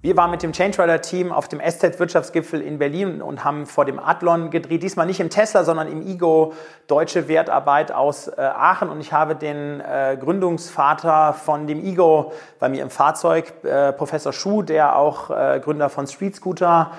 [0.00, 3.66] Wir waren mit dem Change Rider Team auf dem SZ Wirtschaftsgipfel in Berlin und haben
[3.66, 4.84] vor dem Adlon gedreht.
[4.84, 6.52] Diesmal nicht im Tesla, sondern im Ego
[6.86, 8.90] Deutsche Wertarbeit aus äh, Aachen.
[8.90, 14.32] Und ich habe den äh, Gründungsvater von dem Ego bei mir im Fahrzeug, äh, Professor
[14.32, 16.92] Schuh, der auch äh, Gründer von Street Scooter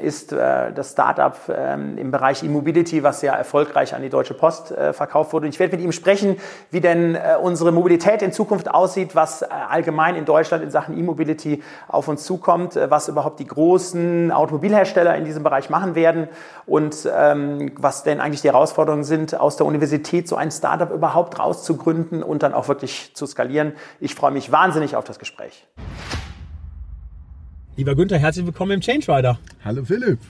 [0.00, 4.70] ist, äh, das Startup ähm, im Bereich E-Mobility, was sehr erfolgreich an die Deutsche Post
[4.72, 5.46] äh, verkauft wurde.
[5.46, 6.36] Und ich werde mit ihm sprechen,
[6.70, 12.08] wie denn unsere Mobilität in Zukunft aussieht, was allgemein in Deutschland in Sachen E-Mobility auf
[12.08, 16.28] uns zukommt, was überhaupt die großen Automobilhersteller in diesem Bereich machen werden
[16.66, 21.38] und ähm, was denn eigentlich die Herausforderungen sind, aus der Universität so ein Startup überhaupt
[21.38, 23.72] rauszugründen und dann auch wirklich zu skalieren.
[24.00, 25.66] Ich freue mich wahnsinnig auf das Gespräch.
[27.76, 29.36] Lieber Günther, herzlich willkommen im Change Rider.
[29.64, 30.20] Hallo Philipp.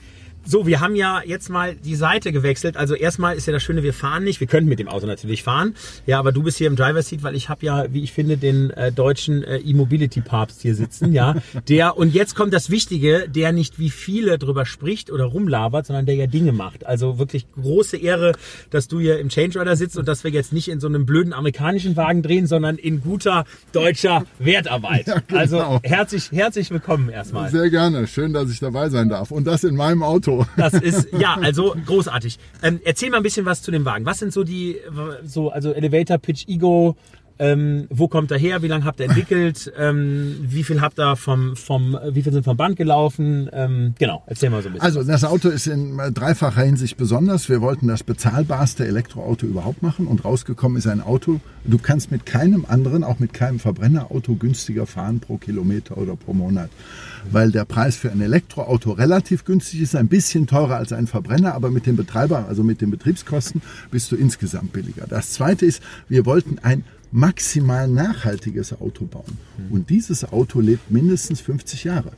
[0.47, 2.77] So, wir haben ja jetzt mal die Seite gewechselt.
[2.77, 4.39] Also erstmal ist ja das Schöne, wir fahren nicht.
[4.39, 5.73] Wir könnten mit dem Auto natürlich fahren.
[6.05, 8.37] Ja, aber du bist hier im Driver Seat, weil ich habe ja, wie ich finde,
[8.37, 11.13] den äh, deutschen äh, E-Mobility-Papst hier sitzen.
[11.13, 11.35] Ja,
[11.67, 16.05] der und jetzt kommt das Wichtige, der nicht wie viele drüber spricht oder rumlabert, sondern
[16.05, 16.85] der ja Dinge macht.
[16.85, 18.33] Also wirklich große Ehre,
[18.69, 21.07] dass du hier im Change Rider sitzt und dass wir jetzt nicht in so einem
[21.07, 25.07] blöden amerikanischen Wagen drehen, sondern in guter deutscher Wertarbeit.
[25.15, 25.39] Ja, genau.
[25.39, 27.49] Also herzlich, herzlich willkommen erstmal.
[27.51, 28.07] Sehr gerne.
[28.07, 29.31] Schön, dass ich dabei sein darf.
[29.31, 30.34] Und das in meinem Auto.
[30.57, 32.37] Das ist, ja, also großartig.
[32.63, 34.05] Ähm, erzähl mal ein bisschen was zu dem Wagen.
[34.05, 34.77] Was sind so die,
[35.23, 36.95] so, also Elevator Pitch Ego,
[37.37, 38.61] ähm, wo kommt er her?
[38.61, 39.71] Wie lange habt ihr entwickelt?
[39.77, 43.49] Ähm, wie viel habt ihr vom, vom, wie viel sind vom Band gelaufen?
[43.51, 44.85] Ähm, genau, erzähl mal so ein bisschen.
[44.85, 47.49] Also das Auto ist in dreifacher Hinsicht besonders.
[47.49, 51.41] Wir wollten das bezahlbarste Elektroauto überhaupt machen und rausgekommen ist ein Auto.
[51.65, 56.33] Du kannst mit keinem anderen, auch mit keinem Verbrennerauto günstiger fahren pro Kilometer oder pro
[56.33, 56.69] Monat,
[57.31, 61.53] weil der Preis für ein Elektroauto relativ günstig ist, ein bisschen teurer als ein Verbrenner,
[61.53, 65.05] aber mit dem Betreiber, also mit den Betriebskosten, bist du insgesamt billiger.
[65.07, 69.37] Das Zweite ist, wir wollten ein maximal nachhaltiges Auto bauen.
[69.69, 72.11] Und dieses Auto lebt mindestens 50 Jahre.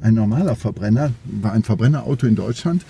[0.00, 2.84] Ein normaler Verbrenner, ein Verbrennerauto in Deutschland,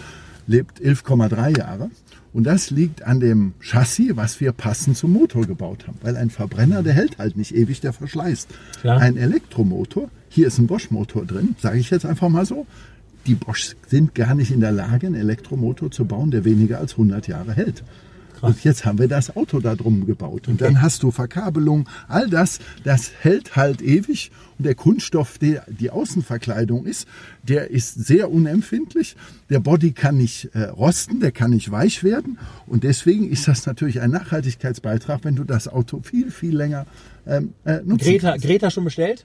[0.46, 1.90] lebt 11,3 Jahre.
[2.32, 5.98] Und das liegt an dem Chassis, was wir passend zum Motor gebaut haben.
[6.02, 8.48] Weil ein Verbrenner, der hält halt nicht ewig, der verschleißt.
[8.80, 9.00] Klar.
[9.00, 12.66] Ein Elektromotor, hier ist ein Bosch-Motor drin, sage ich jetzt einfach mal so.
[13.26, 16.92] Die Bosch sind gar nicht in der Lage, einen Elektromotor zu bauen, der weniger als
[16.92, 17.82] 100 Jahre hält.
[18.38, 18.50] Krass.
[18.50, 20.46] Und jetzt haben wir das Auto da drum gebaut.
[20.46, 20.64] Und okay.
[20.64, 24.30] dann hast du Verkabelung, all das, das hält halt ewig.
[24.58, 27.08] Und der Kunststoff, der die Außenverkleidung ist,
[27.42, 29.16] der ist sehr unempfindlich.
[29.50, 32.38] Der Body kann nicht äh, rosten, der kann nicht weich werden.
[32.66, 36.86] Und deswegen ist das natürlich ein Nachhaltigkeitsbeitrag, wenn du das Auto viel, viel länger
[37.26, 38.04] ähm, äh, nutzt.
[38.04, 39.24] Greta, Greta schon bestellt?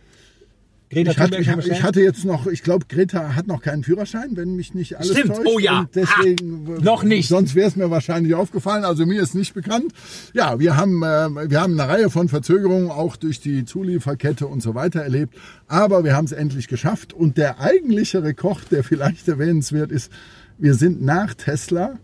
[0.93, 4.35] Greta ich, hatte, ich, ich, hatte jetzt noch, ich glaube, Greta hat noch keinen Führerschein,
[4.35, 5.35] wenn mich nicht alles Stimmt.
[5.35, 5.47] täuscht.
[5.47, 5.87] Oh ja.
[5.93, 7.27] Deswegen, ha, noch nicht.
[7.27, 8.85] Sonst wäre es mir wahrscheinlich aufgefallen.
[8.85, 9.91] Also mir ist nicht bekannt.
[10.33, 14.61] Ja, wir haben, äh, wir haben eine Reihe von Verzögerungen auch durch die Zulieferkette und
[14.61, 15.35] so weiter erlebt.
[15.67, 17.13] Aber wir haben es endlich geschafft.
[17.13, 20.11] Und der eigentliche Rekord, der vielleicht erwähnenswert ist,
[20.57, 21.97] wir sind nach Tesla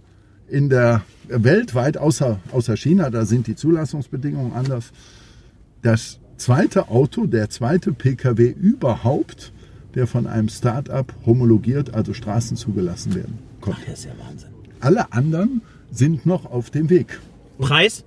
[0.48, 4.92] in der weltweit außer, außer China, da sind die Zulassungsbedingungen anders.
[5.82, 9.52] Das zweite Auto, der zweite Pkw überhaupt,
[9.96, 13.80] der von einem Start-up homologiert, also Straßen zugelassen werden konnte.
[13.82, 14.50] Ach, das ist ja Wahnsinn.
[14.80, 15.62] Alle anderen
[15.92, 17.20] sind noch auf dem Weg.
[17.60, 18.06] Preis?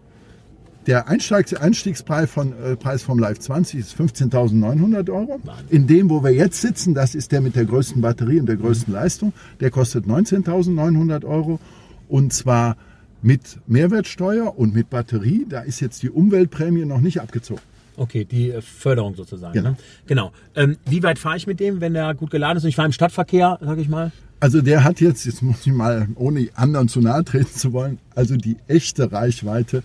[0.87, 5.39] Der Einstiegs Einstiegspreis von, äh, Preis vom Live 20 ist 15.900 Euro.
[5.45, 5.67] Wahnsinn.
[5.71, 8.57] In dem, wo wir jetzt sitzen, das ist der mit der größten Batterie und der
[8.57, 8.99] größten mhm.
[8.99, 11.61] Leistung, der kostet 19.900 Euro.
[12.09, 12.77] Und zwar
[13.21, 15.47] mit Mehrwertsteuer und mit Batterie.
[15.49, 17.63] Da ist jetzt die Umweltprämie noch nicht abgezogen.
[17.97, 19.53] Okay, die äh, Förderung sozusagen.
[19.53, 19.71] Genau.
[19.71, 19.77] Ne?
[20.07, 20.33] genau.
[20.55, 22.87] Ähm, wie weit fahre ich mit dem, wenn der gut geladen ist und ich fahre
[22.87, 24.13] im Stadtverkehr, sag ich mal?
[24.41, 27.99] Also der hat jetzt, jetzt muss ich mal, ohne anderen zu nahe treten zu wollen,
[28.15, 29.83] also die echte Reichweite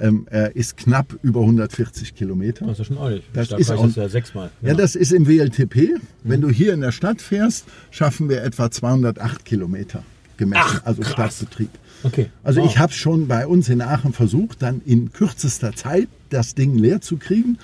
[0.00, 2.66] ähm, er ist knapp über 140 Kilometer.
[2.66, 3.24] Das ist schon ordentlich.
[3.32, 4.50] Das ist auch, ja sechsmal.
[4.62, 4.68] Ja.
[4.68, 5.96] ja, das ist im WLTP.
[6.22, 6.44] Wenn mhm.
[6.44, 10.04] du hier in der Stadt fährst, schaffen wir etwa 208 Kilometer
[10.38, 11.36] gemessen, Ach, also krass.
[11.36, 11.70] Stadtbetrieb.
[12.04, 12.30] Okay.
[12.42, 12.70] Also wow.
[12.70, 17.00] ich habe schon bei uns in Aachen versucht, dann in kürzester Zeit das Ding leer
[17.00, 17.58] zu kriegen.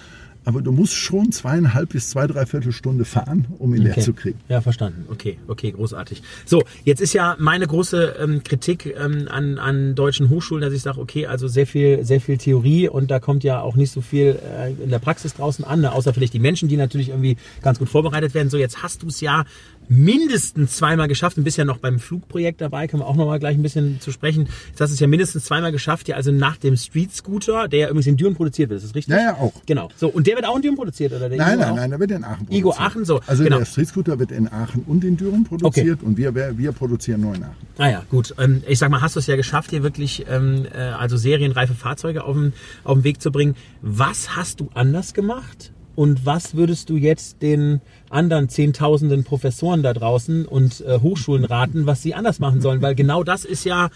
[0.46, 3.94] Aber du musst schon zweieinhalb bis zwei, dreiviertel Stunde fahren, um ihn okay.
[3.94, 4.38] leer zu kriegen.
[4.48, 5.06] Ja, verstanden.
[5.10, 6.22] Okay, okay, großartig.
[6.44, 10.82] So, jetzt ist ja meine große ähm, Kritik ähm, an, an deutschen Hochschulen, dass ich
[10.82, 14.02] sage, okay, also sehr viel, sehr viel Theorie und da kommt ja auch nicht so
[14.02, 15.92] viel äh, in der Praxis draußen an, ne?
[15.92, 18.50] außer vielleicht die Menschen, die natürlich irgendwie ganz gut vorbereitet werden.
[18.50, 19.46] So, jetzt hast du es ja
[19.88, 23.38] mindestens zweimal geschafft und bist ja noch beim Flugprojekt dabei, können wir auch noch mal
[23.38, 24.48] gleich ein bisschen zu sprechen.
[24.70, 27.78] Jetzt hast du es ja mindestens zweimal geschafft, ja, also nach dem Street Scooter, der
[27.80, 29.14] ja übrigens in Düren produziert wird, ist das richtig?
[29.14, 29.52] Ja, ja, auch.
[29.66, 29.88] Genau.
[29.96, 31.28] So, und der wird auch in Düren produziert, oder?
[31.28, 31.76] Der Nein, Igo nein, auch?
[31.76, 32.58] nein, der wird in Aachen produziert.
[32.58, 33.58] Igo Aachen, so, Also genau.
[33.58, 37.34] der Street Scooter wird in Aachen und in Düren produziert und wir, wir produzieren nur
[37.34, 37.54] in Aachen.
[37.78, 38.34] Ah ja, gut.
[38.38, 41.74] Ähm, ich sag mal, hast du es ja geschafft, hier wirklich ähm, äh, also serienreife
[41.74, 42.52] Fahrzeuge auf den,
[42.84, 43.56] auf den Weg zu bringen.
[43.82, 45.72] Was hast du anders gemacht?
[45.96, 47.80] Und was würdest du jetzt den
[48.10, 52.82] anderen Zehntausenden Professoren da draußen und äh, Hochschulen raten, was sie anders machen sollen?
[52.82, 53.90] Weil genau das ist ja,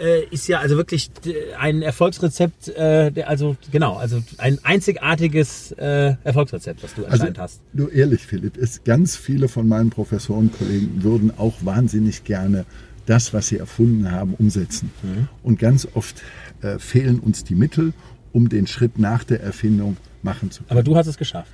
[0.00, 5.72] äh, ist ja also wirklich äh, ein Erfolgsrezept, äh, der, also genau, also ein einzigartiges
[5.72, 7.60] äh, Erfolgsrezept, was du anscheinend hast.
[7.72, 12.64] Nur ehrlich, Philipp, ist ganz viele von meinen Professorenkollegen würden auch wahnsinnig gerne
[13.06, 14.90] das, was sie erfunden haben, umsetzen.
[15.02, 15.28] Mhm.
[15.42, 16.22] Und ganz oft
[16.62, 17.92] äh, fehlen uns die Mittel,
[18.32, 20.70] um den Schritt nach der Erfindung machen zu können.
[20.72, 21.50] Aber du hast es geschafft.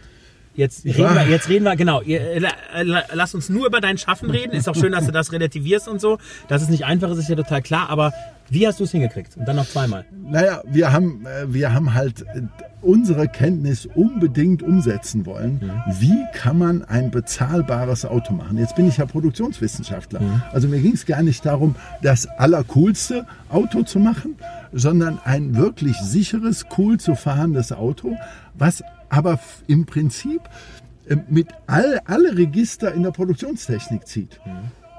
[0.56, 4.31] Jetzt reden, wir, jetzt reden wir, genau, äh, la- lass uns nur über dein Schaffen
[4.31, 4.52] reden.
[4.52, 6.19] Ist auch schön, dass du das relativierst und so.
[6.49, 7.88] Dass es nicht einfach ist, ist ja total klar.
[7.88, 8.12] Aber
[8.50, 9.37] wie hast du es hingekriegt?
[9.37, 10.05] Und dann noch zweimal.
[10.29, 12.43] Naja, wir haben, äh, wir haben halt äh,
[12.82, 15.70] unsere Kenntnis unbedingt umsetzen wollen.
[16.00, 18.58] Wie kann man ein bezahlbares Auto machen?
[18.58, 20.20] Jetzt bin ich ja Produktionswissenschaftler.
[20.53, 24.37] Also mir ging es gar nicht darum, das allercoolste Auto zu machen,
[24.73, 28.17] sondern ein wirklich sicheres, cool zu fahrendes Auto,
[28.55, 30.41] was aber im Prinzip
[31.07, 34.41] äh, mit all, alle Register in der Produktionstechnik zieht.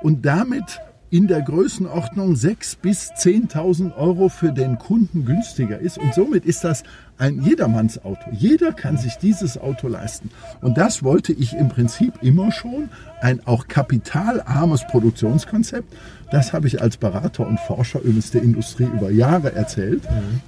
[0.03, 0.79] Und damit
[1.09, 5.97] in der Größenordnung 6.000 bis 10.000 Euro für den Kunden günstiger ist.
[5.97, 6.83] Und somit ist das
[7.21, 8.31] ein Jedermannsauto.
[8.31, 10.31] Jeder kann sich dieses Auto leisten.
[10.59, 12.89] Und das wollte ich im Prinzip immer schon.
[13.21, 15.93] Ein auch kapitalarmes Produktionskonzept.
[16.31, 20.01] Das habe ich als Berater und Forscher übrigens der Industrie über Jahre erzählt,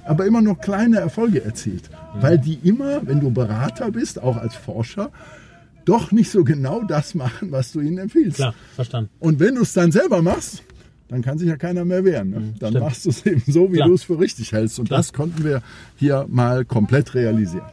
[0.04, 1.90] aber immer nur kleine Erfolge erzielt.
[2.14, 5.10] Weil die immer, wenn du Berater bist, auch als Forscher,
[5.84, 8.36] doch nicht so genau das machen, was du ihnen empfiehlst.
[8.36, 9.10] Klar, verstanden.
[9.20, 10.62] Und wenn du es dann selber machst,
[11.08, 12.30] dann kann sich ja keiner mehr wehren.
[12.30, 12.54] Ne?
[12.58, 12.84] Dann stimmt.
[12.84, 13.88] machst du es eben so, wie Klar.
[13.88, 14.78] du es für richtig hältst.
[14.78, 15.62] Und das konnten wir
[15.96, 17.66] hier mal komplett realisieren.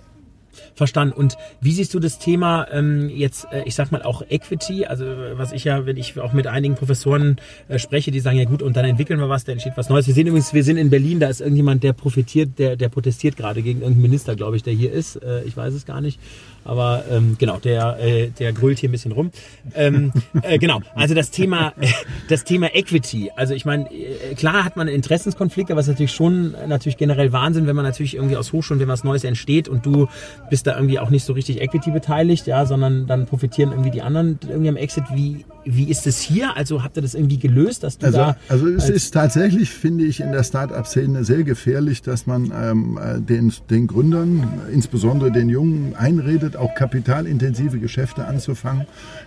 [0.75, 1.13] Verstanden.
[1.13, 5.06] Und wie siehst du das Thema ähm, jetzt, äh, ich sag mal auch Equity, also
[5.06, 7.38] äh, was ich ja, wenn ich auch mit einigen Professoren
[7.68, 10.07] äh, spreche, die sagen, ja gut, und dann entwickeln wir was, dann entsteht was Neues.
[10.07, 13.38] Wir sehen übrigens, wir sind in Berlin, da ist irgendjemand, der profitiert, der, der protestiert
[13.38, 15.15] gerade gegen irgendeinen Minister, glaube ich, der hier ist.
[15.18, 16.19] Äh, ich weiß es gar nicht.
[16.63, 19.31] Aber ähm, genau, der, äh, der grüllt hier ein bisschen rum.
[19.74, 20.12] Ähm,
[20.44, 21.74] äh, genau, also das Thema,
[22.30, 23.31] das Thema Equity.
[23.36, 26.98] Also ich meine, äh, klar hat man Interessenskonflikte, aber es ist natürlich schon äh, natürlich
[26.98, 30.07] generell Wahnsinn, wenn man natürlich irgendwie aus Hochschulen, wenn was Neues entsteht und du
[30.51, 34.03] bist da irgendwie auch nicht so richtig Equity beteiligt, ja, sondern dann profitieren irgendwie die
[34.03, 35.06] anderen irgendwie am Exit.
[35.15, 36.56] Wie, wie ist es hier?
[36.56, 39.71] Also habt ihr das irgendwie gelöst, dass du Also, da also es als- ist tatsächlich,
[39.71, 45.31] finde ich, in der Start-up-Szene sehr gefährlich, dass man ähm, äh, den, den Gründern, insbesondere
[45.31, 48.86] den Jungen, einredet, auch kapitalintensive Geschäfte anzufangen,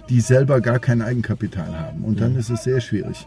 [0.09, 2.05] die selber gar kein Eigenkapital haben.
[2.05, 3.27] Und dann ist es sehr schwierig.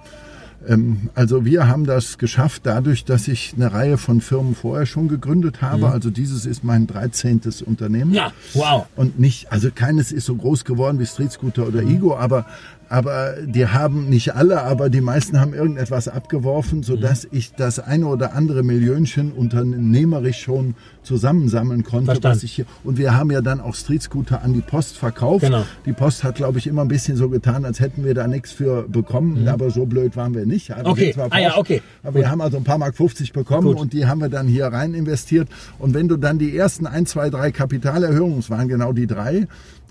[0.68, 5.08] Ähm, Also wir haben das geschafft dadurch, dass ich eine Reihe von Firmen vorher schon
[5.08, 5.90] gegründet habe.
[5.90, 7.42] Also dieses ist mein 13.
[7.66, 8.14] Unternehmen.
[8.14, 8.86] Ja, wow.
[8.96, 12.46] Und nicht, also keines ist so groß geworden wie Street Scooter oder Igo, aber,
[12.90, 18.08] aber die haben nicht alle, aber die meisten haben irgendetwas abgeworfen, sodass ich das eine
[18.08, 22.06] oder andere Millionchen unternehmerisch schon zusammensammeln konnte.
[22.06, 22.38] Verstanden.
[22.38, 25.46] Was ich hier, und wir haben ja dann auch Street Scooter an die Post verkauft.
[25.46, 25.66] Genau.
[25.86, 28.52] Die Post hat, glaube ich, immer ein bisschen so getan, als hätten wir da nichts
[28.52, 30.70] für bekommen, aber so blöd waren wir nicht.
[30.70, 31.14] Wir Okay.
[31.30, 31.82] Ah ja, okay.
[32.04, 33.78] Aber wir haben also ein paar Mark 50 bekommen Gut.
[33.80, 35.48] und die haben wir dann hier rein investiert.
[35.80, 39.48] Und wenn du dann die ersten ein, zwei, drei Kapitalerhöhungen, es waren genau die drei,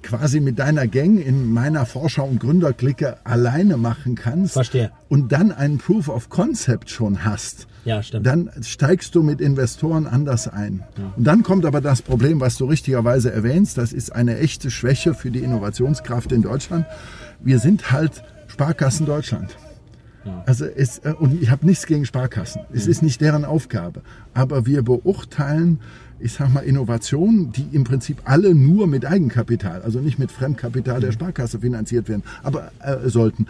[0.06, 4.90] quasi mit deiner Gang in meiner Forscher- und Gründerklicke alleine machen kannst Verstehe.
[5.08, 8.25] und dann einen Proof of Concept schon hast, Ja, stimmt.
[8.25, 10.84] dann steigst du mit Investoren anders ein.
[11.16, 15.12] Und dann kommt aber das Problem, was du richtigerweise erwähnst, das ist eine echte Schwäche
[15.14, 16.86] für die Innovationskraft in Deutschland.
[17.40, 19.56] Wir sind halt Sparkassen Deutschland.
[20.47, 22.62] Also es, äh, und ich habe nichts gegen Sparkassen.
[22.73, 24.02] Es ist nicht deren Aufgabe.
[24.35, 25.80] Aber wir beurteilen,
[26.18, 31.00] ich sag mal, Innovationen, die im Prinzip alle nur mit Eigenkapital, also nicht mit Fremdkapital
[31.00, 33.47] der Sparkasse finanziert werden, aber äh, sollten.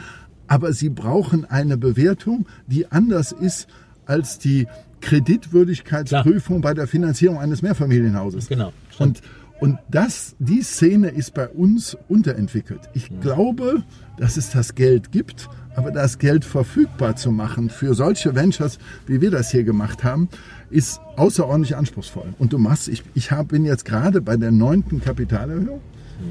[0.49, 3.68] Aber sie brauchen eine Bewertung, die anders ist
[4.06, 4.66] als die
[5.00, 8.49] Kreditwürdigkeitsprüfung bei der Finanzierung eines Mehrfamilienhauses.
[8.49, 9.21] Genau, Und,
[9.61, 12.80] und das, die Szene ist bei uns unterentwickelt.
[12.95, 13.83] Ich glaube,
[14.18, 19.21] dass es das Geld gibt, aber das Geld verfügbar zu machen für solche Ventures, wie
[19.21, 20.28] wir das hier gemacht haben,
[20.71, 22.35] ist außerordentlich anspruchsvoll.
[22.38, 25.80] Und du machst, ich, ich hab, bin jetzt gerade bei der neunten Kapitalerhöhung.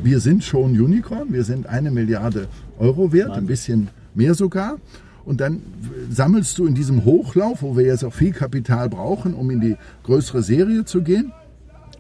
[0.04, 2.48] Wir sind schon Unicorn, wir sind eine Milliarde
[2.80, 4.78] Euro wert, ein bisschen mehr sogar.
[5.26, 5.62] Und dann
[6.10, 9.78] sammelst du in diesem Hochlauf, wo wir jetzt auch viel Kapital brauchen, um in die
[10.04, 11.32] größere Serie zu gehen,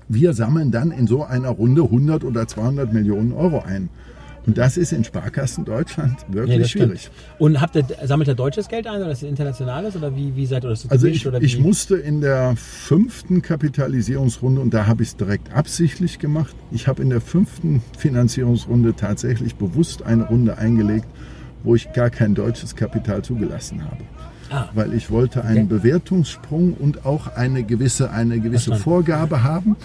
[0.07, 3.89] wir sammeln dann in so einer Runde 100 oder 200 Millionen Euro ein.
[4.45, 7.01] Und das ist in Sparkassen Deutschland wirklich nee, schwierig.
[7.01, 7.15] Stimmt.
[7.39, 10.45] Und habt ihr, sammelt ihr deutsches Geld ein oder ist es internationales oder wie, wie
[10.45, 10.89] seid ihr das?
[10.89, 16.19] Also ich, ich musste in der fünften Kapitalisierungsrunde, und da habe ich es direkt absichtlich
[16.19, 21.07] gemacht, ich habe in der fünften Finanzierungsrunde tatsächlich bewusst eine Runde eingelegt,
[21.63, 24.03] wo ich gar kein deutsches Kapital zugelassen habe.
[24.51, 24.69] Ah.
[24.75, 25.79] Weil ich wollte einen okay.
[25.79, 29.75] Bewertungssprung und auch eine gewisse, eine gewisse Vorgabe haben.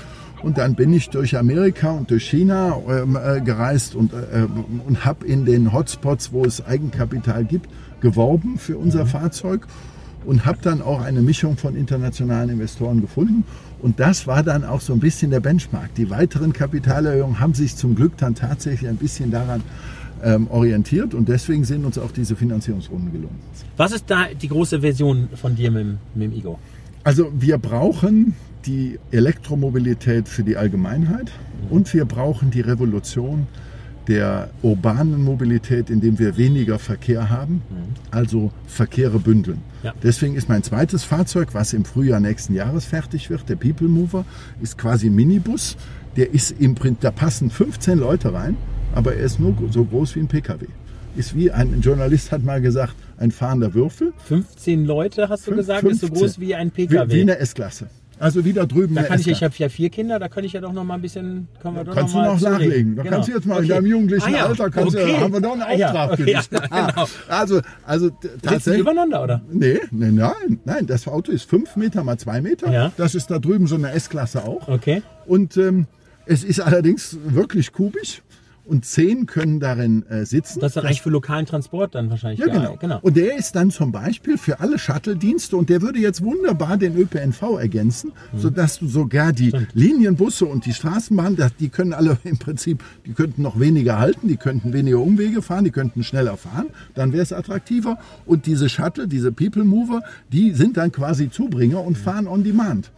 [0.42, 4.46] Und dann bin ich durch Amerika und durch China ähm, äh, gereist und, äh,
[4.86, 7.68] und habe in den Hotspots, wo es Eigenkapital gibt,
[8.00, 9.08] geworben für unser mhm.
[9.08, 9.66] Fahrzeug
[10.24, 13.44] und habe dann auch eine Mischung von internationalen Investoren gefunden.
[13.80, 15.94] Und das war dann auch so ein bisschen der Benchmark.
[15.94, 19.62] Die weiteren Kapitalerhöhungen haben sich zum Glück dann tatsächlich ein bisschen daran
[20.22, 23.38] ähm, orientiert und deswegen sind uns auch diese Finanzierungsrunden gelungen.
[23.76, 26.58] Was ist da die große Version von dir mit, mit dem Ego?
[27.04, 28.34] Also wir brauchen
[28.66, 31.32] die Elektromobilität für die Allgemeinheit
[31.70, 33.46] und wir brauchen die Revolution
[34.08, 37.62] der urbanen Mobilität, indem wir weniger Verkehr haben,
[38.10, 39.62] also Verkehre bündeln.
[39.82, 39.94] Ja.
[40.02, 44.24] Deswegen ist mein zweites Fahrzeug, was im Frühjahr nächsten Jahres fertig wird, der People Mover,
[44.60, 45.76] ist quasi ein Minibus.
[46.16, 48.56] Der ist im Print, da passen 15 Leute rein,
[48.94, 50.66] aber er ist nur so groß wie ein PKW.
[51.16, 54.12] Ist wie ein Journalist hat mal gesagt, ein fahrender Würfel.
[54.24, 56.08] 15 Leute, hast du gesagt, 15.
[56.08, 57.12] ist so groß wie ein PKW.
[57.12, 57.88] Wie, wie eine S-Klasse.
[58.20, 58.94] Also wieder drüben.
[58.94, 60.94] Da kann ich, ich habe ja vier Kinder, da kann ich ja doch noch mal
[60.94, 61.48] ein bisschen.
[61.62, 62.58] Wir doch kannst noch du noch zulegen.
[62.58, 62.96] nachlegen.
[62.96, 63.14] Da genau.
[63.16, 63.62] kannst du jetzt mal okay.
[63.62, 64.46] in deinem jugendlichen ah, ja.
[64.46, 65.12] Alter, kannst okay.
[65.12, 66.04] ja, haben wir doch einen Auftrag ah, ja.
[66.04, 66.16] okay.
[66.16, 66.50] für dich.
[66.50, 67.08] Ja, genau.
[67.28, 68.10] Also, also
[68.42, 68.82] tatsächlich.
[68.82, 69.42] übereinander, oder?
[69.50, 70.86] Nee, nee, nein, nein.
[70.86, 72.70] Das Auto ist fünf Meter mal zwei Meter.
[72.70, 72.92] Ja.
[72.98, 74.68] Das ist da drüben so eine S-Klasse auch.
[74.68, 75.02] Okay.
[75.26, 75.86] Und ähm,
[76.26, 78.20] es ist allerdings wirklich kubisch
[78.70, 80.60] und zehn können darin äh, sitzen.
[80.60, 82.38] Das ist dann eigentlich für lokalen Transport dann wahrscheinlich.
[82.38, 82.76] Ja, genau.
[82.76, 83.00] genau.
[83.02, 86.96] Und der ist dann zum Beispiel für alle Shuttle-Dienste und der würde jetzt wunderbar den
[86.96, 88.38] ÖPNV ergänzen, mhm.
[88.38, 89.74] sodass du sogar die Stimmt.
[89.74, 94.36] Linienbusse und die Straßenbahn, die können alle im Prinzip, die könnten noch weniger halten, die
[94.36, 97.98] könnten weniger Umwege fahren, die könnten schneller fahren, dann wäre es attraktiver.
[98.24, 102.92] Und diese Shuttle, diese People Mover, die sind dann quasi Zubringer und fahren on demand.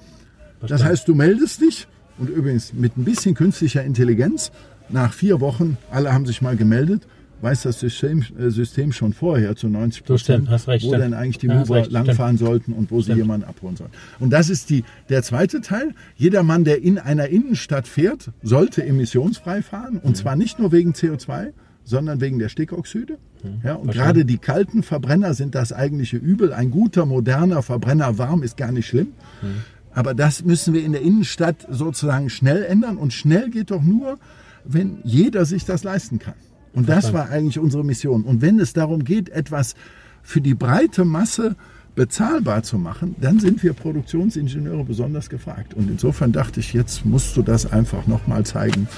[0.59, 0.69] Verstanden.
[0.69, 1.89] Das heißt, du meldest dich
[2.19, 4.53] und übrigens mit ein bisschen künstlicher Intelligenz
[4.93, 7.07] nach vier Wochen, alle haben sich mal gemeldet,
[7.43, 10.95] weiß das System, äh, System schon vorher zu 90 Prozent, wo stimmt.
[10.95, 12.49] denn eigentlich die Mover recht, langfahren stimmt.
[12.49, 13.91] sollten und wo sie jemanden abholen sollen.
[14.21, 15.95] Und das ist die, der zweite Teil.
[16.17, 19.99] Jeder Mann, der in einer Innenstadt fährt, sollte emissionsfrei fahren.
[19.99, 20.15] Und mhm.
[20.15, 21.53] zwar nicht nur wegen CO2,
[21.85, 23.19] sondern wegen der Stickoxide.
[23.43, 23.61] Mhm.
[23.65, 26.53] Ja, und gerade die kalten Verbrenner sind das eigentliche Übel.
[26.53, 29.09] Ein guter, moderner Verbrenner warm ist gar nicht schlimm.
[29.43, 29.63] Mhm.
[29.95, 32.97] Aber das müssen wir in der Innenstadt sozusagen schnell ändern.
[32.97, 34.19] Und schnell geht doch nur,
[34.65, 36.35] wenn jeder sich das leisten kann.
[36.73, 38.23] Und das war eigentlich unsere Mission.
[38.23, 39.75] Und wenn es darum geht, etwas
[40.23, 41.57] für die breite Masse
[41.95, 45.75] bezahlbar zu machen, dann sind wir Produktionsingenieure besonders gefragt.
[45.75, 48.89] Und insofern dachte ich, jetzt musst du das einfach nochmal zeigen.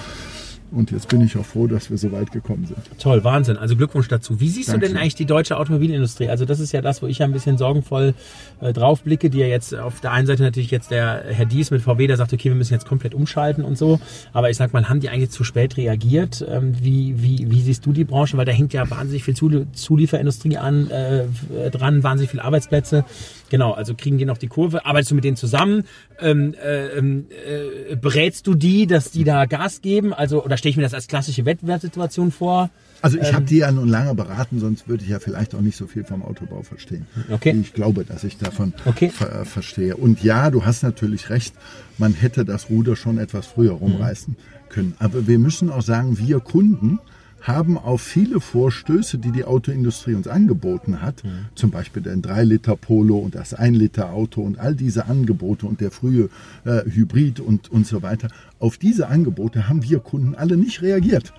[0.75, 2.78] Und jetzt bin ich auch froh, dass wir so weit gekommen sind.
[2.99, 3.57] Toll, Wahnsinn.
[3.57, 4.40] Also Glückwunsch dazu.
[4.40, 4.81] Wie siehst Dankeschön.
[4.81, 6.28] du denn eigentlich die deutsche Automobilindustrie?
[6.28, 8.14] Also das ist ja das, wo ich ja ein bisschen sorgenvoll
[8.61, 11.71] äh, drauf blicke, die ja jetzt auf der einen Seite natürlich jetzt der Herr Dies
[11.71, 14.00] mit VW, der sagt, okay, wir müssen jetzt komplett umschalten und so.
[14.33, 16.45] Aber ich sag mal, haben die eigentlich zu spät reagiert?
[16.49, 18.37] Ähm, wie, wie, wie siehst du die Branche?
[18.37, 21.25] Weil da hängt ja wahnsinnig viel Zulieferindustrie an, äh,
[21.71, 23.04] dran, wahnsinnig viele Arbeitsplätze.
[23.50, 24.85] Genau, also kriegen die noch die Kurve.
[24.85, 25.85] Arbeitest du mit denen zusammen?
[26.21, 30.12] Ähm, äh, ähm, äh, berätst du die, dass die da Gas geben?
[30.12, 32.71] Also, oder stelle ich mir das als klassische Wettbewerbssituation vor?
[33.02, 35.61] Also ich ähm, habe die ja nun lange beraten, sonst würde ich ja vielleicht auch
[35.61, 37.06] nicht so viel vom Autobau verstehen.
[37.30, 37.54] Okay.
[37.61, 39.11] Ich glaube, dass ich davon okay.
[39.11, 39.94] ver äh, verstehe.
[39.94, 41.54] Und ja, du hast natürlich recht,
[41.99, 44.68] man hätte das Ruder schon etwas früher rumreißen mhm.
[44.71, 44.94] können.
[45.00, 46.99] Aber wir müssen auch sagen, wir Kunden
[47.44, 51.46] haben auf viele Vorstöße, die die Autoindustrie uns angeboten hat, mhm.
[51.54, 55.90] zum Beispiel den 3-Liter Polo und das 1-Liter Auto und all diese Angebote und der
[55.90, 56.30] frühe
[56.64, 61.34] äh, Hybrid und, und so weiter, auf diese Angebote haben wir Kunden alle nicht reagiert.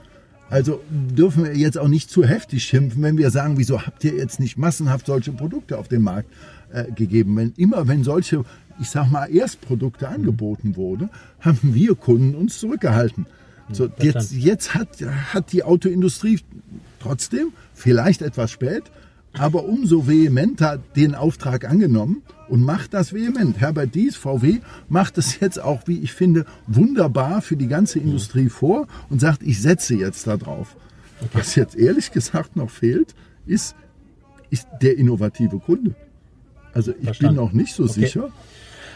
[0.47, 4.13] Also dürfen wir jetzt auch nicht zu heftig schimpfen, wenn wir sagen, wieso habt ihr
[4.13, 6.31] jetzt nicht massenhaft solche Produkte auf den Markt
[6.71, 7.35] äh, gegeben?
[7.35, 8.45] Wenn immer, wenn solche,
[8.79, 11.09] ich sag mal, Erstprodukte angeboten wurde,
[11.39, 13.25] haben wir Kunden uns zurückgehalten.
[13.72, 15.01] So, jetzt, jetzt hat,
[15.34, 16.39] hat die Autoindustrie
[17.00, 18.84] trotzdem, vielleicht etwas spät,
[19.34, 23.60] aber umso vehementer den Auftrag angenommen und macht das vehement.
[23.60, 28.50] Herbert Dies, VW, macht es jetzt auch, wie ich finde, wunderbar für die ganze Industrie
[28.50, 30.75] vor und sagt, ich setze jetzt da drauf.
[31.19, 31.29] Okay.
[31.34, 33.75] Was jetzt ehrlich gesagt noch fehlt, ist,
[34.50, 35.95] ist der innovative Kunde.
[36.74, 37.36] Also ich Verstanden.
[37.36, 37.93] bin noch nicht so okay.
[37.93, 38.29] sicher,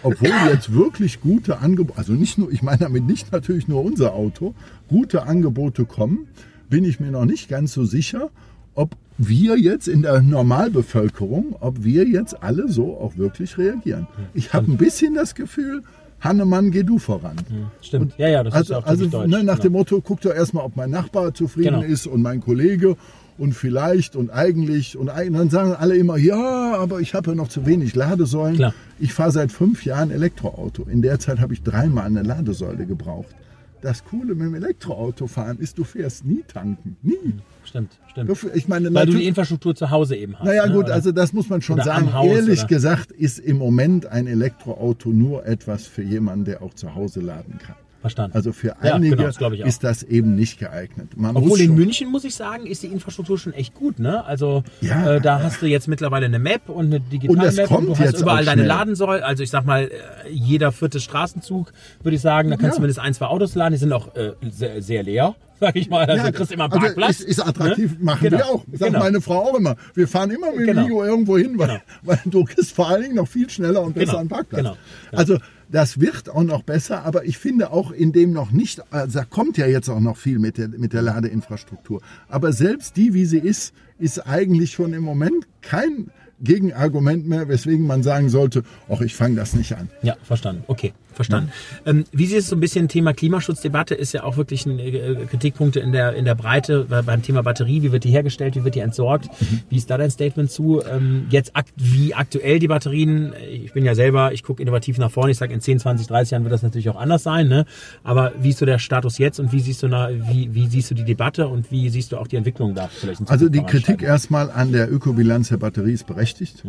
[0.03, 4.13] obwohl jetzt wirklich gute Angebote, also nicht nur, ich meine damit nicht natürlich nur unser
[4.13, 4.53] Auto,
[4.87, 6.27] gute Angebote kommen,
[6.69, 8.29] bin ich mir noch nicht ganz so sicher,
[8.75, 14.07] ob wir jetzt in der Normalbevölkerung, ob wir jetzt alle so auch wirklich reagieren.
[14.33, 15.83] Ich habe ein bisschen das Gefühl,
[16.21, 17.35] Hannemann, geh du voran.
[17.81, 18.13] Stimmt.
[18.17, 19.29] ja, ja, das also, ist auch also deutsch.
[19.29, 19.63] ne, nach genau.
[19.63, 21.93] dem Motto, guck doch erstmal, ob mein Nachbar zufrieden Genau.
[21.93, 22.95] ist und mein Kollege
[23.39, 27.47] und vielleicht und eigentlich und dann sagen alle immer, ja, aber ich habe ja noch
[27.47, 28.57] zu wenig Ladesäulen.
[28.57, 28.73] Klar.
[28.99, 30.83] Ich fahre seit fünf Jahren Elektroauto.
[30.83, 33.33] In der Zeit habe ich dreimal eine Ladesäule gebraucht.
[33.81, 36.97] Das Coole mit dem Elektroauto fahren ist, du fährst nie tanken.
[37.01, 37.15] Nie.
[37.63, 38.29] Stimmt, stimmt.
[38.29, 40.43] Du- Ich meine, Weil du die Infrastruktur zu Hause eben hast.
[40.45, 40.73] naja ne?
[40.73, 42.13] gut, Oder- also das muss man schon oder sagen.
[42.13, 42.67] Haus, Ehrlich oder?
[42.67, 47.57] gesagt ist im Moment ein Elektroauto nur etwas für jemanden, der auch zu Hause laden
[47.57, 47.75] kann.
[48.01, 48.35] Verstanden.
[48.35, 49.37] Also für Ja, einige genau, das
[49.67, 51.17] ist das eben nicht geeignet.
[51.17, 53.99] Man Obwohl in München, muss ich sagen, ist die Infrastruktur schon echt gut.
[53.99, 54.23] Ne?
[54.25, 55.15] Also Ja.
[55.15, 57.87] äh, da hast du jetzt mittlerweile eine Map und eine Und digitale das Map kommt
[57.89, 58.67] und du hast jetzt überall auch deine schnell.
[58.67, 59.23] Ladensäulen.
[59.23, 59.89] Also ich sag mal, äh,
[60.31, 62.69] jeder vierte Straßenzug, würde ich sagen, da kannst Ja.
[62.69, 63.73] du zumindest ein, zwei Autos laden.
[63.73, 66.05] Die sind auch äh, sehr, sehr leer, sag ich mal.
[66.05, 67.19] Also du kriegst immer einen also Parkplatz.
[67.19, 68.03] Ist, ist attraktiv, ne?
[68.05, 68.37] machen Genau.
[68.37, 68.65] wir auch.
[68.71, 68.99] Sagt Genau.
[68.99, 69.75] meine Frau auch immer.
[69.93, 70.81] Wir fahren immer mit Genau.
[70.81, 71.79] dem Ligo irgendwo hin, weil, Genau.
[72.03, 74.19] weil du kriegst vor allen Dingen noch viel schneller und besser Genau.
[74.19, 74.59] einen Parkplatz.
[74.63, 74.77] Genau.
[75.11, 75.17] Ja.
[75.17, 75.37] Also
[75.71, 79.25] das wird auch noch besser, aber ich finde auch in dem noch nicht, also da
[79.25, 82.01] kommt ja jetzt auch noch viel mit der, mit der Ladeinfrastruktur.
[82.27, 86.09] Aber selbst die, wie sie ist, ist eigentlich schon im Moment kein
[86.41, 89.89] Gegenargument mehr, weswegen man sagen sollte, ach, ich fange das nicht an.
[90.01, 90.63] Ja, verstanden.
[90.67, 91.51] Okay, verstanden.
[91.85, 95.25] Ähm, wie siehst du so ein bisschen Thema Klimaschutzdebatte ist ja auch wirklich ein äh,
[95.29, 97.81] Kritikpunkte in der in der Breite beim Thema Batterie.
[97.81, 98.55] Wie wird die hergestellt?
[98.55, 99.27] Wie wird die entsorgt?
[99.41, 99.61] Mhm.
[99.69, 100.81] Wie ist da dein Statement zu?
[100.81, 103.33] Ähm, jetzt akt wie aktuell die Batterien?
[103.51, 105.31] Ich bin ja selber, ich gucke innovativ nach vorne.
[105.31, 107.49] Ich sage in 10, 20, 30 Jahren wird das natürlich auch anders sein.
[107.49, 107.65] Ne?
[108.03, 110.89] Aber wie ist so der Status jetzt und wie siehst du na, wie wie siehst
[110.91, 113.29] du die Debatte und wie siehst du auch die Entwicklung da vielleicht?
[113.29, 116.63] Also die Kritik erstmal an der Ökobilanz der Batterie ist berechtigt.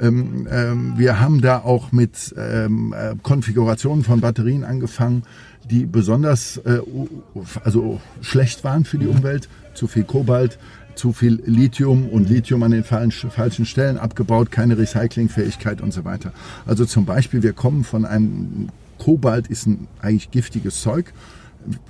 [0.00, 2.92] Ähm, ähm, wir haben da auch mit ähm,
[3.84, 5.22] Konfigurationen von Batterien angefangen,
[5.70, 6.80] die besonders äh,
[7.62, 9.48] also schlecht waren für die Umwelt.
[9.74, 10.58] Zu viel Kobalt,
[10.94, 16.32] zu viel Lithium und Lithium an den falschen Stellen abgebaut, keine Recyclingfähigkeit und so weiter.
[16.64, 21.12] Also zum Beispiel, wir kommen von einem Kobalt ist ein eigentlich giftiges Zeug.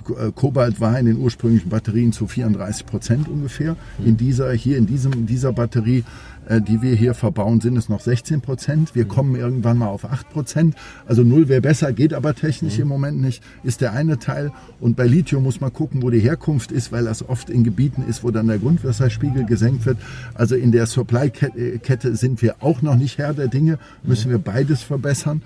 [0.09, 3.75] Äh, Kobalt war in den ursprünglichen Batterien zu 34 Prozent ungefähr.
[4.03, 6.03] In dieser, hier in diesem, dieser Batterie,
[6.47, 8.95] äh, die wir hier verbauen, sind es noch 16 Prozent.
[8.95, 10.75] Wir kommen irgendwann mal auf 8 Prozent.
[11.05, 14.51] Also null wäre besser, geht aber technisch im Moment nicht, ist der eine Teil.
[14.79, 18.03] Und bei Lithium muss man gucken, wo die Herkunft ist, weil das oft in Gebieten
[18.07, 19.97] ist, wo dann der Grundwasserspiegel gesenkt wird.
[20.33, 24.83] Also in der Supply-Kette sind wir auch noch nicht Herr der Dinge, müssen wir beides
[24.83, 25.41] verbessern.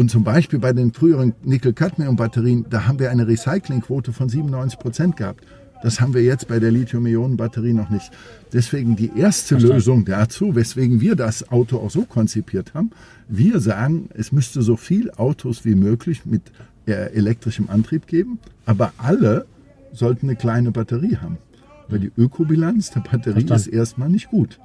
[0.00, 5.18] Und zum Beispiel bei den früheren Nickel-Cadmium-Batterien, da haben wir eine Recyclingquote von 97 Prozent
[5.18, 5.44] gehabt.
[5.82, 8.10] Das haben wir jetzt bei der Lithium-Ionen-Batterie noch nicht.
[8.50, 12.92] Deswegen die erste Lösung dazu, weswegen wir das Auto auch so konzipiert haben.
[13.28, 16.50] Wir sagen, es müsste so viel Autos wie möglich mit
[16.86, 19.44] äh, elektrischem Antrieb geben, aber alle
[19.92, 21.36] sollten eine kleine Batterie haben.
[21.90, 23.62] Weil die Ökobilanz der Batterie Verstanden.
[23.62, 24.58] ist erstmal nicht gut.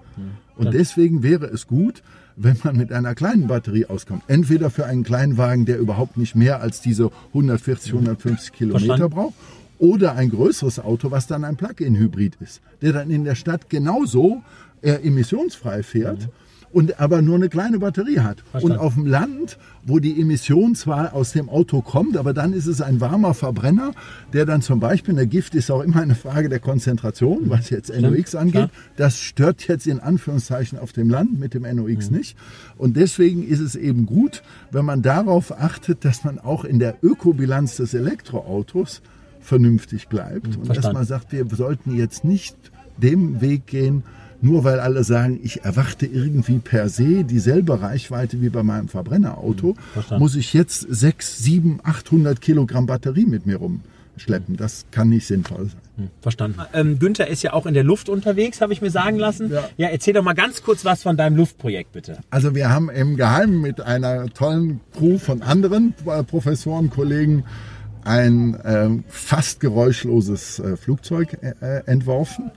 [0.57, 2.01] Und deswegen wäre es gut,
[2.37, 4.23] wenn man mit einer kleinen Batterie auskommt.
[4.27, 9.15] Entweder für einen Kleinwagen, der überhaupt nicht mehr als diese 140, 150 Kilometer Verstanden.
[9.15, 9.33] braucht,
[9.79, 14.41] oder ein größeres Auto, was dann ein Plug-in-Hybrid ist, der dann in der Stadt genauso
[14.81, 16.29] äh, emissionsfrei fährt.
[16.75, 18.43] Und aber nur eine kleine Batterie hat.
[18.51, 18.77] Verstanden.
[18.77, 22.65] Und auf dem Land, wo die Emission zwar aus dem Auto kommt, aber dann ist
[22.67, 23.93] es ein warmer Verbrenner,
[24.33, 27.89] der dann zum Beispiel, der Gift ist auch immer eine Frage der Konzentration, was jetzt
[27.97, 28.53] NOx angeht.
[28.53, 28.69] klar.
[28.97, 32.17] Das stört jetzt in Anführungszeichen auf dem Land, mit dem NOx Mhm.
[32.17, 32.35] nicht.
[32.77, 36.97] Und deswegen ist es eben gut, wenn man darauf achtet, dass man auch in der
[37.01, 39.01] Ökobilanz des Elektroautos
[39.39, 40.57] vernünftig bleibt.
[40.57, 42.57] Und dass Mhm, man sagt, wir sollten jetzt nicht
[42.97, 44.03] dem Weg gehen,
[44.45, 49.69] nur weil alle sagen, ich erwarte irgendwie per se dieselbe Reichweite wie bei meinem Verbrennerauto,
[49.73, 50.23] Mhm, verstanden.
[50.23, 54.55] muss ich jetzt 6, 7, 800 Kilogramm Batterie mit mir rumschleppen.
[54.55, 56.09] Das kann nicht sinnvoll sein.
[56.21, 56.59] Verstanden.
[56.73, 59.49] Ähm, Günther ist ja auch in der Luft unterwegs, habe ich mir sagen lassen.
[59.51, 59.63] Ja.
[59.77, 62.17] ja, erzähl doch mal ganz kurz was von deinem Luftprojekt, bitte.
[62.29, 67.45] Also wir haben im Geheimen mit einer tollen Crew von anderen äh, Professoren, Kollegen
[68.03, 72.51] ein ähm, fast geräuschloses äh, Flugzeug äh, entworfen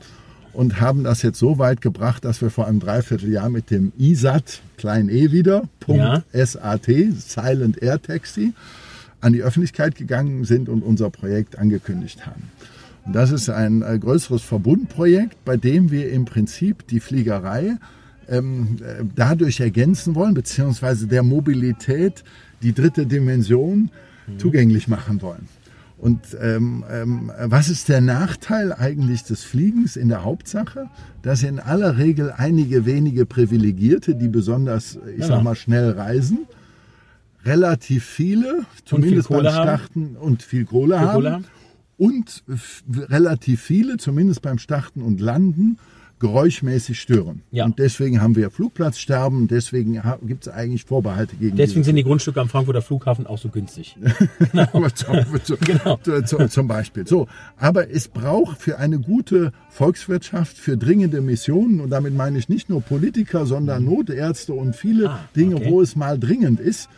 [0.59, 4.61] und haben das jetzt so weit gebracht, dass wir vor einem Dreivierteljahr mit dem ISAT,
[4.77, 6.45] klein e wieder, Punkt Ja.
[6.47, 8.55] SAT, Silent Air Taxi,
[9.21, 12.51] an die Öffentlichkeit gegangen sind und unser Projekt angekündigt haben.
[13.05, 17.77] Und das ist ein äh, größeres Verbundprojekt, bei dem wir im Prinzip die Fliegerei
[18.29, 22.25] ähm, äh, dadurch ergänzen wollen, beziehungsweise der Mobilität
[22.63, 23.93] die dritte Dimension
[24.39, 25.49] zugänglich machen wollen.
[25.99, 30.89] Und ähm, ähm, was ist der Nachteil eigentlich des Fliegens in der Hauptsache?
[31.23, 35.27] Dass in aller Regel einige wenige Privilegierte, die besonders, ich Genau.
[35.27, 36.47] sag mal, schnell reisen,
[37.45, 39.53] relativ viele, zumindest beim.
[39.53, 41.45] Starten und viel Kohle, Viel haben, Kohle haben.
[41.97, 42.45] und
[43.11, 45.79] relativ viele, zumindest beim Starten und Landen,
[46.21, 47.43] geräuschmäßig stören.
[47.51, 47.65] Ja.
[47.65, 52.41] Und deswegen haben wir Flugplatzsterben, deswegen gibt es eigentlich Vorbehalte gegen Deswegen sind die Grundstücke
[52.41, 53.97] am Frankfurter Flughafen auch so günstig.
[54.95, 55.17] zum,
[55.61, 55.99] Genau.
[56.25, 57.07] zu- zum Beispiel.
[57.07, 57.27] So,
[57.57, 62.69] aber es braucht für eine gute Volkswirtschaft, für dringende Missionen, und damit meine ich nicht
[62.69, 65.15] nur Politiker, sondern Notärzte und viele Mhm.
[65.15, 65.71] Ah, Dinge, okay.
[65.71, 66.89] wo es mal dringend ist.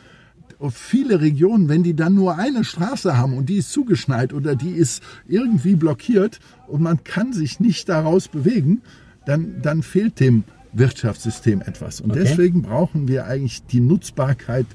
[0.71, 4.73] Viele Regionen, wenn die dann nur eine Straße haben und die ist zugeschneit oder die
[4.73, 8.83] ist irgendwie blockiert und man kann sich nicht daraus bewegen,
[9.27, 12.01] dann, dann fehlt dem Wirtschaftssystem etwas.
[12.01, 12.21] Und Okay.
[12.25, 14.67] deswegen brauchen wir eigentlich die Nutzbarkeit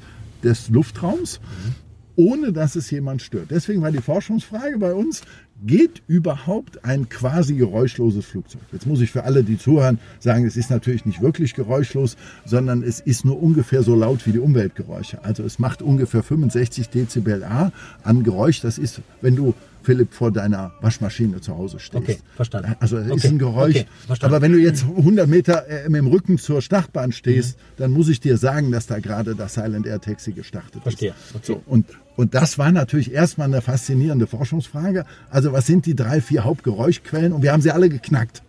[0.44, 1.40] des Luftraums
[2.16, 3.52] ohne dass es jemand stört.
[3.52, 5.22] Deswegen war die Forschungsfrage bei uns,
[5.66, 8.62] geht überhaupt ein quasi geräuschloses Flugzeug?
[8.72, 12.84] Jetzt muss ich für alle, die zuhören, sagen, es ist natürlich nicht wirklich geräuschlos, sondern
[12.84, 15.24] es ist nur ungefähr so laut wie die Umweltgeräusche.
[15.24, 17.72] Also es macht ungefähr 65 Dezibel A
[18.04, 18.62] an Geräusch.
[18.62, 19.54] Das ist, wenn du
[19.86, 21.96] Philipp vor deiner Waschmaschine zu Hause stehst.
[22.04, 22.76] Okay, verstanden.
[22.80, 23.76] Also es ist Okay, ein Geräusch.
[23.76, 24.36] okay, verstanden.
[24.36, 28.10] aber wenn du jetzt 100 Meter äh, mit dem Rücken zur Startbahn stehst, dann muss
[28.10, 31.36] ich dir sagen, dass da gerade das Silent Air Taxi gestartet Verstehe, ist.
[31.36, 31.44] okay.
[31.46, 31.86] So, und,
[32.18, 35.06] und das war natürlich erstmal eine faszinierende Forschungsfrage.
[35.30, 37.32] Also was sind die drei, vier Hauptgeräuschquellen?
[37.32, 38.42] Und wir haben sie alle geknackt.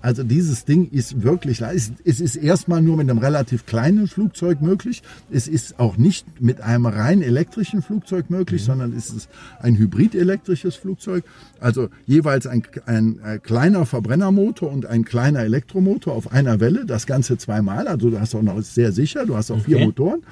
[0.00, 4.60] Also dieses Ding ist wirklich, es es ist erstmal nur mit einem relativ kleinen Flugzeug
[4.60, 5.02] möglich.
[5.30, 9.28] Es ist auch nicht mit einem rein elektrischen Flugzeug möglich, sondern es ist
[9.60, 11.24] ein hybrid-elektrisches Flugzeug.
[11.58, 16.86] Also jeweils ein, ein, äh, kleiner Verbrennermotor und ein kleiner Elektromotor auf einer Welle.
[16.86, 17.88] Das Ganze zweimal.
[17.88, 19.26] Also du hast auch noch sehr sicher.
[19.26, 19.86] Du hast auch vier Okay.
[19.86, 20.22] Motoren.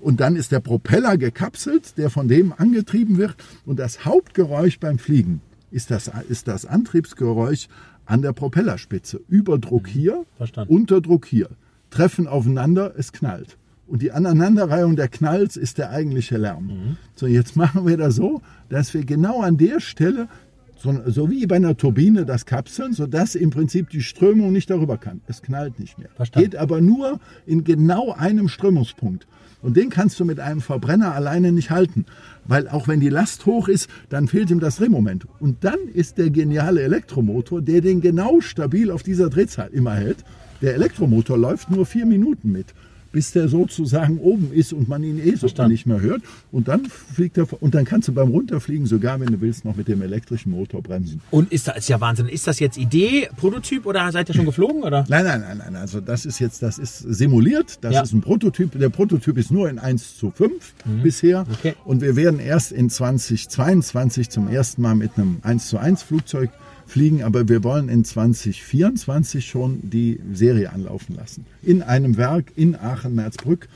[0.00, 3.34] Und dann ist der Propeller gekapselt, der von dem angetrieben wird.
[3.64, 7.68] Und das Hauptgeräusch beim Fliegen ist das, ist das Antriebsgeräusch
[8.06, 9.20] an der Propellerspitze.
[9.28, 10.74] Überdruck hier, Verstanden.
[10.74, 11.48] Unterdruck hier.
[11.90, 13.56] Treffen aufeinander, es knallt.
[13.86, 16.96] Und die Aneinanderreihung der Knalls ist der eigentliche Lärm.
[17.14, 20.28] So, jetzt machen wir das so, dass wir genau an der Stelle,
[20.76, 24.98] so, so wie bei einer Turbine, das kapseln, sodass im Prinzip die Strömung nicht darüber
[24.98, 25.20] kann.
[25.26, 26.08] Es knallt nicht mehr.
[26.14, 26.50] Verstanden.
[26.50, 29.26] Geht aber nur in genau einem Strömungspunkt.
[29.62, 32.04] Und den kannst du mit einem Verbrenner alleine nicht halten.
[32.44, 35.26] Weil auch wenn die Last hoch ist, dann fehlt ihm das Drehmoment.
[35.40, 40.18] Und dann ist der geniale Elektromotor, der den genau stabil auf dieser Drehzahl immer hält.
[40.62, 42.74] Der Elektromotor läuft nur vier Minuten mit,
[43.12, 45.72] bis der sozusagen oben ist und man ihn eh so Verstanden.
[45.72, 46.22] nicht mehr hört.
[46.52, 49.76] Und dann fliegt er, und dann kannst du beim Runterfliegen sogar, wenn du willst, noch
[49.76, 51.20] mit dem elektrischen Motor bremsen.
[51.30, 52.26] Und ist das ist ja Wahnsinn.
[52.28, 54.82] Ist das jetzt Idee, Prototyp oder seid ihr schon geflogen?
[54.82, 55.04] Oder?
[55.08, 55.76] Nein, nein, nein, nein.
[55.76, 57.78] Also das ist jetzt, das ist simuliert.
[57.82, 58.02] Das Ja.
[58.02, 58.78] ist ein Prototyp.
[58.78, 61.44] Der Prototyp ist nur in 1 zu 5 bisher.
[61.44, 61.50] Mhm.
[61.52, 61.74] Okay.
[61.84, 66.50] Und wir werden erst in 2022 zum ersten Mal mit einem 1 zu 1 Flugzeug
[66.86, 71.44] fliegen, aber wir wollen in 2024 schon die Serie anlaufen lassen.
[71.62, 73.68] In einem Werk in Aachen-Merzbrück,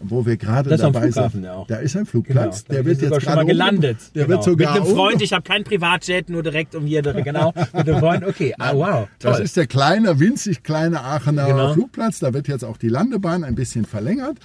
[0.00, 1.44] wo wir gerade Das dabei Flughafen, sind.
[1.44, 1.64] ja.
[1.66, 2.64] Da ist ein Genau, Flugplatz.
[2.64, 3.96] da der wird jetzt schon mal gelandet.
[4.14, 4.36] Der genau.
[4.36, 5.22] wird sogar mit einem Freund.
[5.22, 7.02] Ich habe kein Privatjet, nur direkt um hier.
[7.02, 7.52] Genau.
[7.72, 8.24] Mit einem Freund.
[8.24, 8.54] Okay.
[8.58, 9.08] Ah, wow.
[9.18, 9.44] Das Toll.
[9.44, 11.72] ist der kleine, winzig kleine Aachener Genau.
[11.74, 12.20] Flugplatz.
[12.20, 14.36] Da wird jetzt auch die Landebahn ein bisschen verlängert.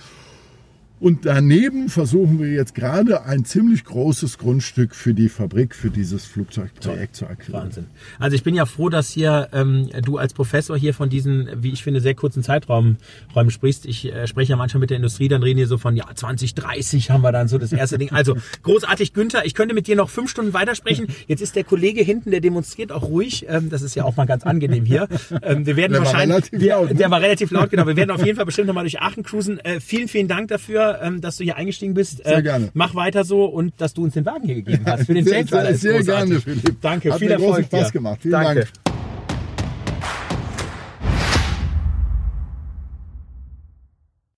[1.03, 6.23] Und daneben versuchen wir jetzt gerade ein ziemlich großes Grundstück für die Fabrik, für dieses
[6.23, 7.65] Flugzeugprojekt zu akquirieren.
[7.65, 7.87] Wahnsinn.
[8.19, 11.73] Also ich bin ja froh, dass hier ähm, du als Professor hier von diesen, wie
[11.73, 12.99] ich finde, sehr kurzen Zeiträumen
[13.35, 13.85] Räumen sprichst.
[13.85, 17.11] Ich äh, spreche ja manchmal mit der Industrie, dann reden die so von, ja, 2030
[17.11, 18.13] haben wir dann so das erste Ding.
[18.13, 21.07] Also großartig, Günther, ich könnte mit dir noch fünf Stunden weitersprechen.
[21.27, 23.45] Jetzt ist der Kollege hinten, der demonstriert auch ruhig.
[23.49, 25.09] Ähm, das ist ja auch mal ganz angenehm hier.
[25.41, 26.95] Ähm, wir werden Der war wahrscheinlich, relativ wir, laut, ne?
[26.95, 27.87] der war relativ laut, genau.
[27.87, 29.59] Wir werden auf jeden Fall bestimmt nochmal durch Aachen cruisen.
[29.59, 32.23] Äh, vielen, vielen Dank dafür, ähm, dass du hier eingestiegen bist.
[32.23, 32.69] Sehr äh, gerne.
[32.73, 35.45] Mach weiter so und dass du uns den Wagen hier gegeben hast für den Sehr,
[35.45, 36.29] Change sehr, ist sehr großartig.
[36.29, 36.81] gerne, Philipp.
[36.81, 37.91] Danke, Hat viel mir großen Erfolg Spaß dir.
[37.93, 38.19] gemacht.
[38.21, 38.59] Vielen Danke.
[38.83, 38.92] Dank.